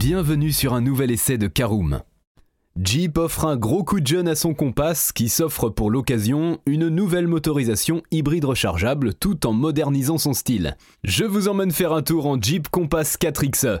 [0.00, 2.00] Bienvenue sur un nouvel essai de Caroom.
[2.82, 6.88] Jeep offre un gros coup de jeune à son Compass qui s'offre pour l'occasion une
[6.88, 10.78] nouvelle motorisation hybride rechargeable tout en modernisant son style.
[11.04, 13.80] Je vous emmène faire un tour en Jeep Compass 4XE.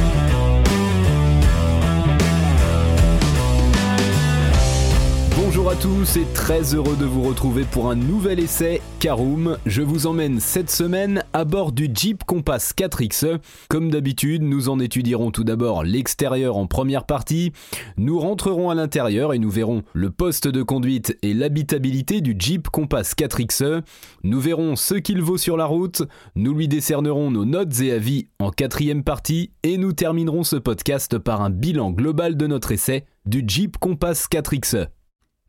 [5.53, 9.57] Bonjour à tous et très heureux de vous retrouver pour un nouvel essai Caroom.
[9.65, 13.39] Je vous emmène cette semaine à bord du Jeep Compass 4XE.
[13.67, 17.51] Comme d'habitude, nous en étudierons tout d'abord l'extérieur en première partie.
[17.97, 22.69] Nous rentrerons à l'intérieur et nous verrons le poste de conduite et l'habitabilité du Jeep
[22.69, 23.81] Compass 4XE.
[24.23, 26.03] Nous verrons ce qu'il vaut sur la route.
[26.37, 31.17] Nous lui décernerons nos notes et avis en quatrième partie et nous terminerons ce podcast
[31.17, 34.87] par un bilan global de notre essai du Jeep Compass 4XE.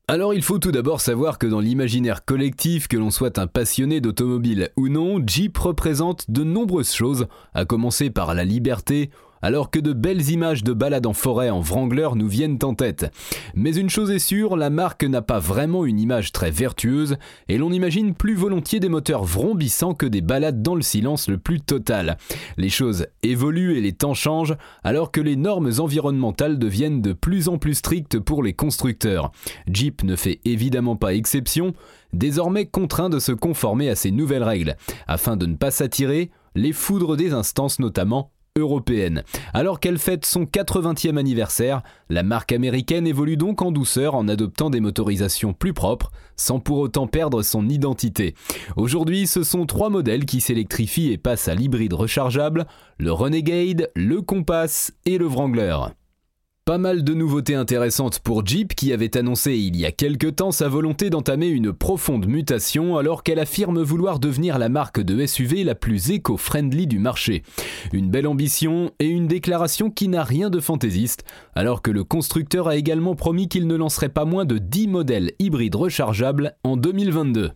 [0.09, 4.01] Alors il faut tout d'abord savoir que dans l'imaginaire collectif, que l'on soit un passionné
[4.01, 9.11] d'automobile ou non, Jeep représente de nombreuses choses, à commencer par la liberté,
[9.43, 13.13] alors que de belles images de balades en forêt en Wrangler nous viennent en tête.
[13.55, 17.17] Mais une chose est sûre, la marque n'a pas vraiment une image très vertueuse,
[17.49, 21.39] et l'on imagine plus volontiers des moteurs vrombissants que des balades dans le silence le
[21.39, 22.17] plus total.
[22.57, 27.49] Les choses évoluent et les temps changent, alors que les normes environnementales deviennent de plus
[27.49, 29.33] en plus strictes pour les constructeurs.
[29.67, 31.75] Jeep ne fait évidemment pas exception,
[32.13, 36.73] désormais contraint de se conformer à ces nouvelles règles, afin de ne pas s'attirer les
[36.73, 38.31] foudres des instances notamment
[39.55, 44.69] Alors qu'elle fête son 80e anniversaire, la marque américaine évolue donc en douceur en adoptant
[44.69, 48.35] des motorisations plus propres, sans pour autant perdre son identité.
[48.77, 52.67] Aujourd'hui, ce sont trois modèles qui s'électrifient et passent à l'hybride rechargeable,
[52.99, 55.79] le Renegade, le Compass et le Wrangler.
[56.65, 60.53] Pas mal de nouveautés intéressantes pour Jeep qui avait annoncé il y a quelque temps
[60.53, 65.65] sa volonté d'entamer une profonde mutation alors qu'elle affirme vouloir devenir la marque de SUV
[65.65, 67.43] la plus éco-friendly du marché.
[67.93, 71.25] Une belle ambition et une déclaration qui n'a rien de fantaisiste
[71.57, 75.33] alors que le constructeur a également promis qu'il ne lancerait pas moins de 10 modèles
[75.41, 77.51] hybrides rechargeables en 2022.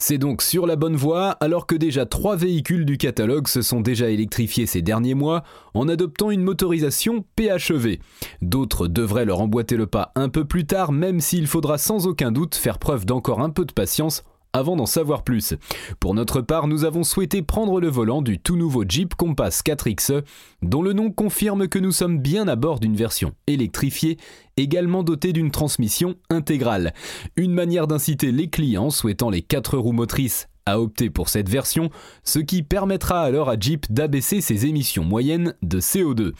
[0.00, 3.80] C'est donc sur la bonne voie alors que déjà trois véhicules du catalogue se sont
[3.80, 5.42] déjà électrifiés ces derniers mois
[5.74, 7.98] en adoptant une motorisation PHEV.
[8.40, 12.30] D'autres devraient leur emboîter le pas un peu plus tard même s'il faudra sans aucun
[12.30, 14.22] doute faire preuve d'encore un peu de patience
[14.52, 15.54] avant d'en savoir plus.
[16.00, 20.22] Pour notre part, nous avons souhaité prendre le volant du tout nouveau Jeep Compass 4XE,
[20.62, 24.16] dont le nom confirme que nous sommes bien à bord d'une version électrifiée,
[24.56, 26.92] également dotée d'une transmission intégrale.
[27.36, 31.90] Une manière d'inciter les clients souhaitant les 4 roues motrices a opté pour cette version,
[32.24, 36.32] ce qui permettra alors à Jeep d'abaisser ses émissions moyennes de CO2.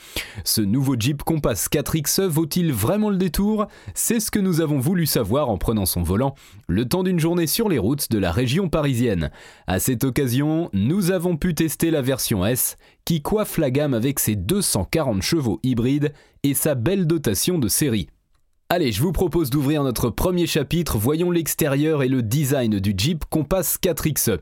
[0.44, 3.66] Ce nouveau Jeep Compass 4X vaut-il vraiment le détour?
[3.94, 6.34] C'est ce que nous avons voulu savoir en prenant son volant
[6.66, 9.30] le temps d'une journée sur les routes de la région parisienne.
[9.66, 14.18] À cette occasion, nous avons pu tester la version S qui coiffe la gamme avec
[14.18, 16.12] ses 240 chevaux hybrides
[16.42, 18.08] et sa belle dotation de série.
[18.70, 23.24] Allez, je vous propose d'ouvrir notre premier chapitre, voyons l'extérieur et le design du Jeep
[23.30, 24.38] Compass 4X.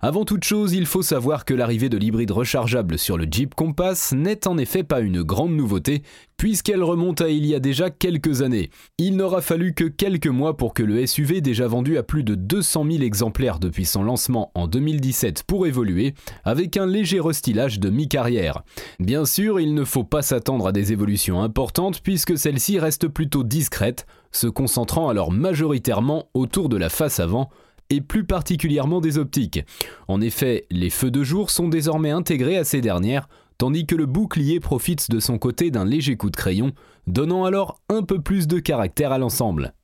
[0.00, 4.12] Avant toute chose, il faut savoir que l'arrivée de l'hybride rechargeable sur le Jeep Compass
[4.12, 6.02] n'est en effet pas une grande nouveauté,
[6.40, 8.70] puisqu'elle remonte à il y a déjà quelques années.
[8.96, 12.34] Il n'aura fallu que quelques mois pour que le SUV, déjà vendu à plus de
[12.34, 16.14] 200 000 exemplaires depuis son lancement en 2017 pour évoluer,
[16.44, 18.62] avec un léger restylage de mi-carrière.
[19.00, 23.44] Bien sûr, il ne faut pas s'attendre à des évolutions importantes, puisque celles-ci restent plutôt
[23.44, 27.50] discrètes, se concentrant alors majoritairement autour de la face avant,
[27.90, 29.62] et plus particulièrement des optiques.
[30.08, 33.28] En effet, les feux de jour sont désormais intégrés à ces dernières,
[33.60, 36.72] tandis que le bouclier profite de son côté d'un léger coup de crayon,
[37.06, 39.74] donnant alors un peu plus de caractère à l'ensemble.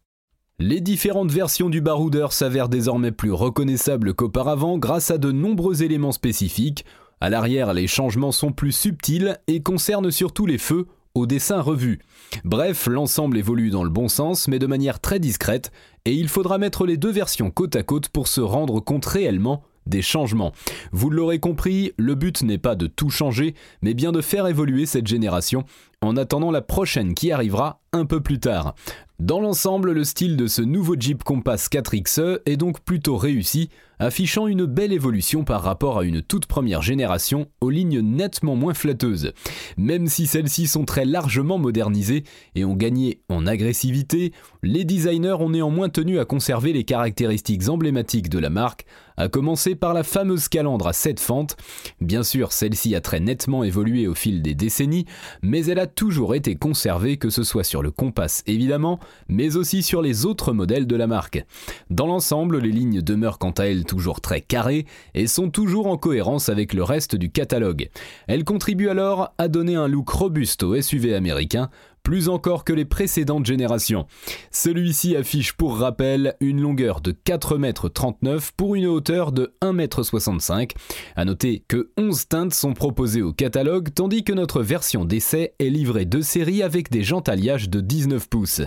[0.59, 6.13] Les différentes versions du baroudeur s'avèrent désormais plus reconnaissables qu'auparavant grâce à de nombreux éléments
[6.13, 6.87] spécifiques.
[7.21, 11.99] À l'arrière, les changements sont plus subtils et concernent surtout les feux, au dessin revu.
[12.45, 15.71] Bref, l'ensemble évolue dans le bon sens, mais de manière très discrète,
[16.07, 19.65] et il faudra mettre les deux versions côte à côte pour se rendre compte réellement
[19.87, 20.53] des changements.
[20.93, 24.87] Vous l'aurez compris, le but n'est pas de tout changer, mais bien de faire évoluer
[24.87, 25.65] cette génération
[26.03, 28.75] en attendant la prochaine qui arrivera un peu plus tard.
[29.19, 34.47] Dans l'ensemble, le style de ce nouveau Jeep Compass 4XE est donc plutôt réussi, affichant
[34.47, 39.33] une belle évolution par rapport à une toute première génération aux lignes nettement moins flatteuses.
[39.79, 42.25] Même si celles-ci sont très largement modernisées
[42.55, 48.29] et ont gagné en agressivité, les designers ont néanmoins tenu à conserver les caractéristiques emblématiques
[48.29, 48.85] de la marque,
[49.17, 51.57] à commencer par la fameuse calandre à 7 fentes.
[52.01, 55.07] Bien sûr, celle-ci a très nettement évolué au fil des décennies,
[55.43, 59.83] mais elle a toujours été conservée, que ce soit sur le Compass évidemment, mais aussi
[59.83, 61.45] sur les autres modèles de la marque.
[61.91, 65.97] Dans l'ensemble, les lignes demeurent quant à elles toujours très carrées et sont toujours en
[65.97, 71.15] cohérence avec le reste du catalogue.Elles contribuent alors à donner un look robuste au SUV
[71.15, 71.71] américain,
[72.07, 74.07] plus encore que les précédentes générations.
[74.53, 80.69] Celui-ci affiche pour rappel une longueur de 4,39 m pour une hauteur de 1,65 m.
[81.17, 85.69] A noter que 11 teintes sont proposées au catalogue tandis que notre version d'essai est
[85.69, 88.63] livrée de série avec des jantes alliages de 19 pouces.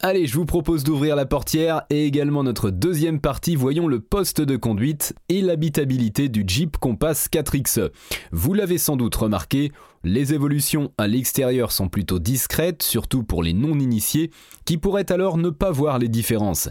[0.00, 4.42] Allez, je vous propose d'ouvrir la portière et également notre deuxième partie, voyons le poste
[4.42, 7.90] de conduite et l'habitabilité du Jeep Compass 4X.
[8.30, 9.72] Vous l'avez sans doute remarqué,
[10.06, 14.30] les évolutions à l'extérieur sont plutôt discrètes, surtout pour les non-initiés,
[14.64, 16.68] qui pourraient alors ne pas voir les différences.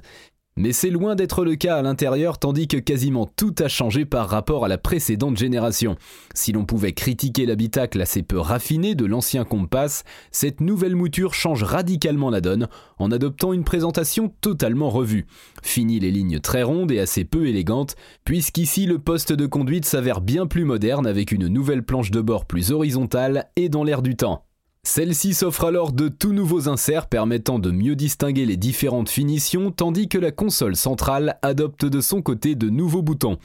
[0.57, 4.29] Mais c'est loin d'être le cas à l'intérieur tandis que quasiment tout a changé par
[4.29, 5.97] rapport à la précédente génération.
[6.33, 11.63] Si l'on pouvait critiquer l'habitacle assez peu raffiné de l'ancien Compass, cette nouvelle mouture change
[11.63, 12.69] radicalement la donne
[12.99, 15.25] en adoptant une présentation totalement revue.
[15.61, 20.21] Fini les lignes très rondes et assez peu élégantes, puisqu'ici le poste de conduite s'avère
[20.21, 24.15] bien plus moderne avec une nouvelle planche de bord plus horizontale et dans l'air du
[24.15, 24.45] temps.
[24.87, 30.07] Celle-ci s'offre alors de tout nouveaux inserts permettant de mieux distinguer les différentes finitions, tandis
[30.07, 33.37] que la console centrale adopte de son côté de nouveaux boutons.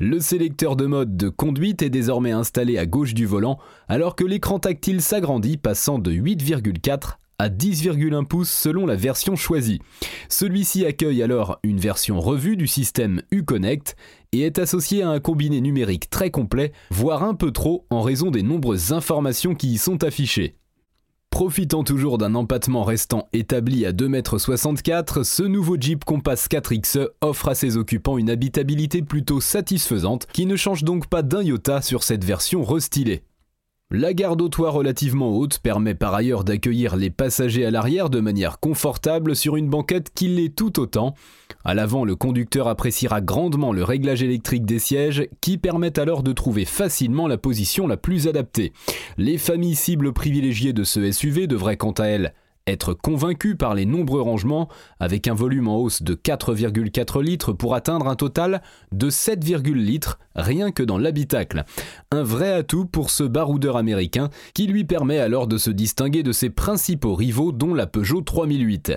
[0.00, 3.58] Le sélecteur de mode de conduite est désormais installé à gauche du volant,
[3.88, 9.82] alors que l'écran tactile s'agrandit passant de 8,4 à 10,1 pouces selon la version choisie.
[10.30, 13.96] Celui-ci accueille alors une version revue du système Uconnect
[14.32, 18.30] et est associé à un combiné numérique très complet, voire un peu trop en raison
[18.30, 20.56] des nombreuses informations qui y sont affichées.
[21.30, 27.48] Profitant toujours d'un empattement restant établi à 2,64 m, ce nouveau Jeep Compass 4X offre
[27.48, 32.04] à ses occupants une habitabilité plutôt satisfaisante qui ne change donc pas d'un iota sur
[32.04, 33.22] cette version restylée.
[33.92, 38.18] La garde au toit relativement haute permet par ailleurs d'accueillir les passagers à l'arrière de
[38.18, 41.14] manière confortable sur une banquette qui l'est tout autant.
[41.64, 46.32] À l'avant, le conducteur appréciera grandement le réglage électrique des sièges qui permet alors de
[46.32, 48.72] trouver facilement la position la plus adaptée.
[49.18, 52.34] Les familles cibles privilégiées de ce SUV devraient quant à elles
[52.66, 54.68] être convaincu par les nombreux rangements,
[55.00, 60.18] avec un volume en hausse de 4,4 litres pour atteindre un total de 7,8 litres
[60.34, 61.64] rien que dans l'habitacle.
[62.10, 66.32] Un vrai atout pour ce baroudeur américain qui lui permet alors de se distinguer de
[66.32, 68.92] ses principaux rivaux dont la Peugeot 3008.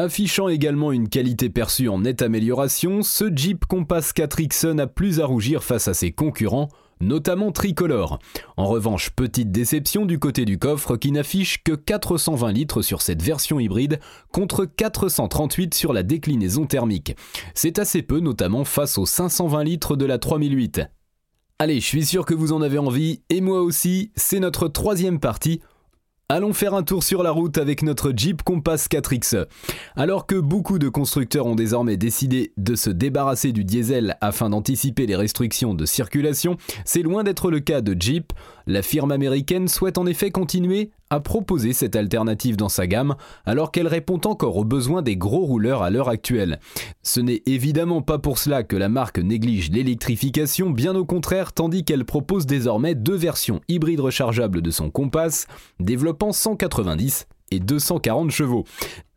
[0.00, 5.26] Affichant également une qualité perçue en nette amélioration, ce Jeep Compass 4X n'a plus à
[5.26, 6.68] rougir face à ses concurrents,
[7.00, 8.18] notamment tricolore.
[8.56, 13.22] En revanche, petite déception du côté du coffre qui n'affiche que 420 litres sur cette
[13.22, 14.00] version hybride
[14.32, 17.16] contre 438 sur la déclinaison thermique.
[17.54, 20.82] C'est assez peu notamment face aux 520 litres de la 3008.
[21.60, 25.18] Allez, je suis sûr que vous en avez envie, et moi aussi, c'est notre troisième
[25.18, 25.60] partie.
[26.30, 29.46] Allons faire un tour sur la route avec notre Jeep Compass 4X.
[29.96, 35.06] Alors que beaucoup de constructeurs ont désormais décidé de se débarrasser du diesel afin d'anticiper
[35.06, 38.34] les restrictions de circulation, c'est loin d'être le cas de Jeep.
[38.66, 43.14] La firme américaine souhaite en effet continuer à proposer cette alternative dans sa gamme,
[43.46, 46.60] alors qu'elle répond encore aux besoins des gros rouleurs à l'heure actuelle.
[47.02, 51.84] Ce n'est évidemment pas pour cela que la marque néglige l'électrification, bien au contraire, tandis
[51.84, 55.46] qu'elle propose désormais deux versions hybrides rechargeables de son Compass,
[55.80, 58.64] développant 190 et 240 chevaux.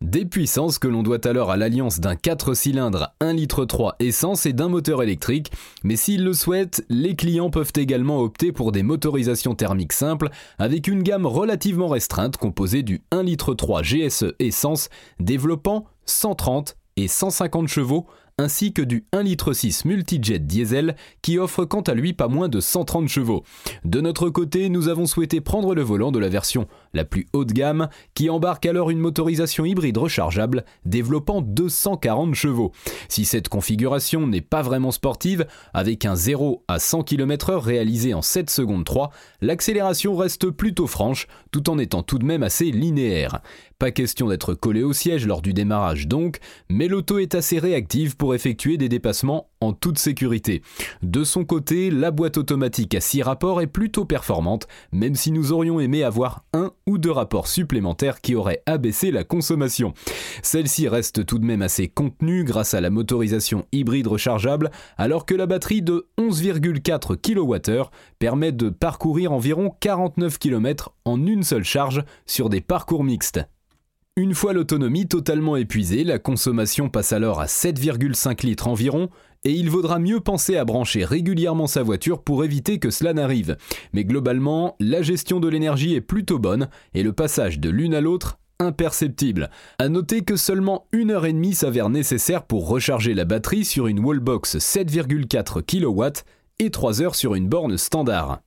[0.02, 4.46] Des puissances que l'on doit alors à l'alliance d'un 4 cylindres 1 litre 3 essence
[4.46, 5.52] et d'un moteur électrique,
[5.84, 10.88] mais s'ils le souhaitent, les clients peuvent également opter pour des motorisations thermiques simples avec
[10.88, 17.68] une gamme relativement restreinte composée du 1 litre 3 GSE essence développant 130 et 150
[17.68, 18.06] chevaux
[18.42, 19.52] ainsi que du 1,6 litre
[19.86, 23.44] multijet diesel qui offre quant à lui pas moins de 130 chevaux.
[23.86, 27.46] De notre côté, nous avons souhaité prendre le volant de la version la plus haut
[27.46, 32.72] de gamme qui embarque alors une motorisation hybride rechargeable développant 240 chevaux.
[33.08, 38.22] Si cette configuration n'est pas vraiment sportive, avec un 0 à 100 km/h réalisé en
[38.22, 43.42] 7 secondes 3, l'accélération reste plutôt franche tout en étant tout de même assez linéaire.
[43.82, 46.38] Pas question d'être collé au siège lors du démarrage donc,
[46.70, 50.62] mais l'auto est assez réactive pour effectuer des dépassements en toute sécurité.
[51.02, 55.52] De son côté, la boîte automatique à 6 rapports est plutôt performante, même si nous
[55.52, 59.96] aurions aimé avoir un ou deux rapports supplémentaires qui auraient abaissé la consommation.
[60.44, 64.70] Celle-ci reste tout de même assez contenue grâce à la motorisation hybride rechargeable,
[65.00, 71.42] alors que la batterie de 11,4 kWh permet de parcourir environ 49 km en une
[71.42, 73.40] seule charge sur des parcours mixtes.
[74.18, 79.10] Une fois l'autonomie totalement épuisée, la consommation passe alors à 7,5 litres environ,
[79.46, 83.56] et il vaudra mieux penser à brancher régulièrement sa voiture pour éviter que cela n'arrive.
[83.94, 88.02] Mais globalement, la gestion de l'énergie est plutôt bonne, et le passage de l'une à
[88.02, 89.50] l'autre imperceptible.
[89.80, 93.88] À noter que seulement une heure et demie s'avère nécessaire pour recharger la batterie sur
[93.88, 96.22] une wallbox 7,4 kW
[96.60, 98.42] et 3 heures sur une borne standard.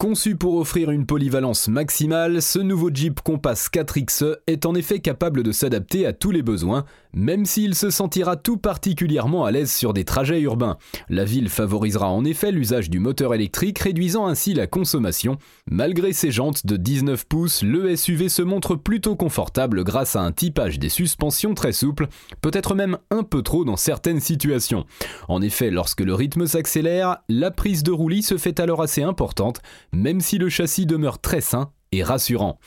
[0.00, 5.42] Conçu pour offrir une polyvalence maximale, ce nouveau Jeep Compass 4X est en effet capable
[5.42, 9.92] de s'adapter à tous les besoins, même s'il se sentira tout particulièrement à l'aise sur
[9.92, 10.78] des trajets urbains.
[11.08, 15.38] La ville favorisera en effet l'usage du moteur électrique, réduisant ainsi la consommation.
[15.70, 20.32] Malgré ses jantes de 19 pouces, le SUV se montre plutôt confortable grâce à un
[20.32, 22.08] typage des suspensions très souple,
[22.40, 24.84] peut-être même un peu trop dans certaines situations.
[25.28, 29.60] En effet, lorsque le rythme s'accélère, la prise de roulis se fait alors assez importante,
[29.92, 32.58] même si le châssis demeure très sain et rassurant.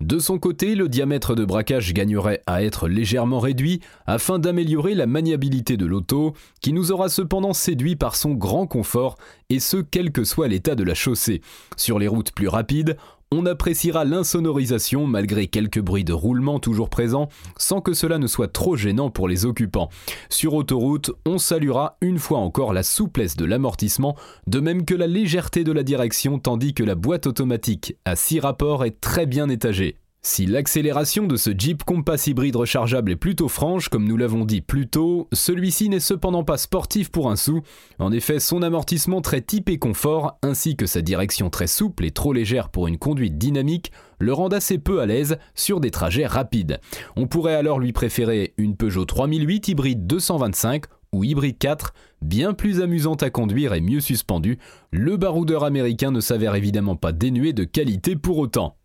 [0.00, 5.06] De son côté, le diamètre de braquage gagnerait à être légèrement réduit afin d'améliorer la
[5.06, 9.16] maniabilité de l'auto, qui nous aura cependant séduit par son grand confort,
[9.50, 11.42] et ce quel que soit l'état de la chaussée.
[11.76, 12.96] Sur les routes plus rapides,
[13.32, 18.52] on appréciera l'insonorisation malgré quelques bruits de roulement toujours présents, sans que cela ne soit
[18.52, 19.88] trop gênant pour les occupants.
[20.28, 24.16] Sur autoroute, on saluera une fois encore la souplesse de l'amortissement,
[24.48, 28.40] de même que la légèreté de la direction, tandis que la boîte automatique à 6
[28.40, 29.99] rapports est très bien étagée.
[30.22, 34.60] Si l'accélération de ce Jeep Compass hybride rechargeable est plutôt franche, comme nous l'avons dit
[34.60, 37.62] plus tôt, celui-ci n'est cependant pas sportif pour un sou.
[37.98, 42.34] En effet, son amortissement très typé confort, ainsi que sa direction très souple et trop
[42.34, 46.80] légère pour une conduite dynamique, le rendent assez peu à l'aise sur des trajets rapides.
[47.16, 52.82] On pourrait alors lui préférer une Peugeot 3008 hybride 225 ou hybride 4, bien plus
[52.82, 54.58] amusante à conduire et mieux suspendue,
[54.90, 58.76] le baroudeur américain ne s'avère évidemment pas dénué de qualité pour autant.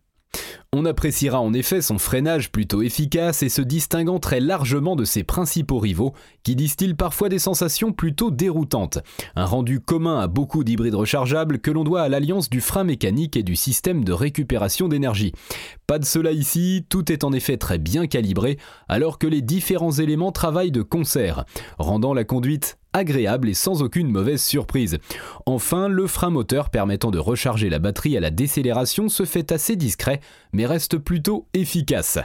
[0.78, 5.24] On appréciera en effet son freinage plutôt efficace et se distinguant très largement de ses
[5.24, 6.14] principaux rivaux,
[6.44, 9.00] qui distillent parfois des sensations plutôt déroutantes.
[9.38, 13.38] Un rendu commun à beaucoup d'hybrides rechargeables que l'on doit à l'alliance du frein mécanique
[13.38, 15.32] et du système de récupération d'énergie.
[15.88, 18.58] Pas de cela ici, tout est en effet très bien calibré,
[18.90, 21.46] alors que les différents éléments travaillent de concert,
[21.78, 24.98] rendant la conduite agréable et sans aucune mauvaise surprise.
[25.46, 29.76] Enfin, le frein moteur permettant de recharger la batterie à la décélération se fait assez
[29.76, 30.22] discret,
[30.54, 32.18] mais reste plutôt efficace.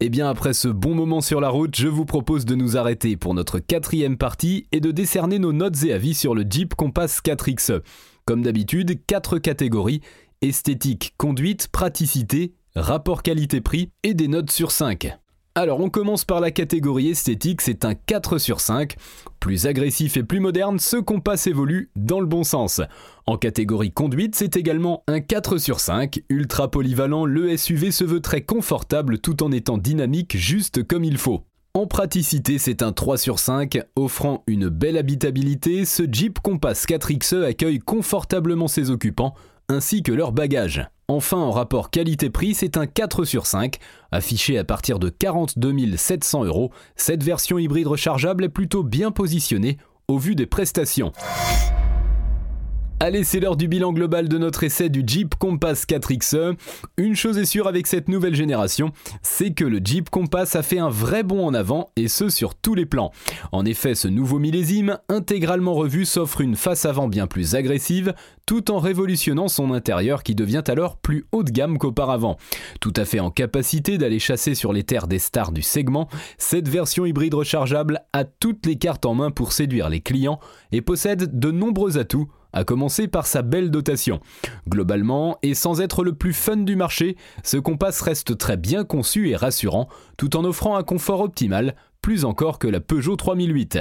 [0.00, 2.76] Et eh bien après ce bon moment sur la route, je vous propose de nous
[2.76, 6.74] arrêter pour notre quatrième partie et de décerner nos notes et avis sur le Jeep
[6.74, 7.80] Compass 4X.
[8.26, 10.00] Comme d'habitude, quatre catégories
[10.44, 15.23] esthétique, conduite, praticité, rapport qualité-prix et des notes sur 5.
[15.56, 18.96] Alors on commence par la catégorie esthétique, c'est un 4 sur 5.
[19.38, 22.80] Plus agressif et plus moderne, ce Compass évolue dans le bon sens.
[23.26, 26.24] En catégorie conduite, c'est également un 4 sur 5.
[26.28, 31.18] Ultra polyvalent, le SUV se veut très confortable tout en étant dynamique juste comme il
[31.18, 31.44] faut.
[31.74, 37.44] En praticité, c'est un 3 sur 5, offrant une belle habitabilité, ce Jeep Compass 4XE
[37.44, 39.34] accueille confortablement ses occupants,
[39.68, 40.88] ainsi que leurs bagages.
[41.08, 43.78] Enfin, en rapport qualité-prix, c'est un 4 sur 5,
[44.10, 46.70] affiché à partir de 42 700 euros.
[46.96, 49.76] Cette version hybride rechargeable est plutôt bien positionnée
[50.08, 51.12] au vu des prestations.
[53.00, 56.54] Allez, c'est l'heure du bilan global de notre essai du Jeep Compass 4XE.
[56.96, 60.78] Une chose est sûre avec cette nouvelle génération, c'est que le Jeep Compass a fait
[60.78, 63.10] un vrai bond en avant et ce sur tous les plans.
[63.50, 68.14] En effet, ce nouveau millésime, intégralement revu, s'offre une face avant bien plus agressive,
[68.46, 72.38] tout en révolutionnant son intérieur qui devient alors plus haut de gamme qu'auparavant.
[72.80, 76.08] Tout à fait en capacité d'aller chasser sur les terres des stars du segment,
[76.38, 80.38] cette version hybride rechargeable a toutes les cartes en main pour séduire les clients
[80.72, 84.20] et possède de nombreux atouts à commencer par sa belle dotation.
[84.68, 89.28] Globalement, et sans être le plus fun du marché, ce Compass reste très bien conçu
[89.28, 93.78] et rassurant, tout en offrant un confort optimal, plus encore que la Peugeot 3008.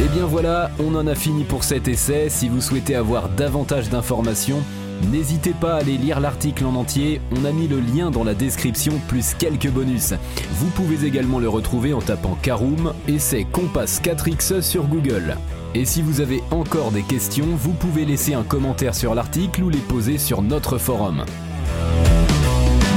[0.00, 2.28] Et eh bien voilà, on en a fini pour cet essai.
[2.28, 4.62] Si vous souhaitez avoir davantage d'informations,
[5.10, 8.34] N'hésitez pas à aller lire l'article en entier, on a mis le lien dans la
[8.34, 10.14] description plus quelques bonus.
[10.52, 15.36] Vous pouvez également le retrouver en tapant Caroom et c'est Compass 4X sur Google.
[15.74, 19.70] Et si vous avez encore des questions, vous pouvez laisser un commentaire sur l'article ou
[19.70, 21.24] les poser sur notre forum.